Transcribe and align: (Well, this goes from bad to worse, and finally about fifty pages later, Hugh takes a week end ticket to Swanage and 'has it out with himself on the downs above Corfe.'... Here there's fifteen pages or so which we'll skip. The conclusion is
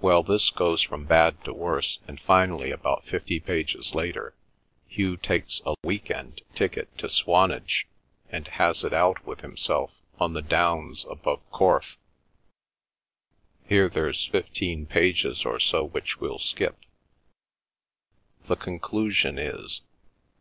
(Well, 0.00 0.24
this 0.24 0.50
goes 0.50 0.82
from 0.82 1.04
bad 1.04 1.44
to 1.44 1.54
worse, 1.54 2.00
and 2.08 2.20
finally 2.20 2.72
about 2.72 3.04
fifty 3.06 3.38
pages 3.38 3.94
later, 3.94 4.34
Hugh 4.88 5.16
takes 5.16 5.60
a 5.64 5.76
week 5.84 6.10
end 6.10 6.42
ticket 6.56 6.98
to 6.98 7.08
Swanage 7.08 7.86
and 8.28 8.48
'has 8.48 8.82
it 8.82 8.92
out 8.92 9.24
with 9.24 9.42
himself 9.42 9.92
on 10.18 10.32
the 10.32 10.42
downs 10.42 11.06
above 11.08 11.48
Corfe.'... 11.52 11.96
Here 13.64 13.88
there's 13.88 14.26
fifteen 14.26 14.84
pages 14.84 15.44
or 15.44 15.60
so 15.60 15.84
which 15.84 16.18
we'll 16.18 16.40
skip. 16.40 16.76
The 18.46 18.56
conclusion 18.56 19.38
is 19.38 19.82